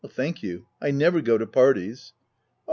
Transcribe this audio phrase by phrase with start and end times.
[0.09, 2.25] "Thank you, I never go to parties.''" Oh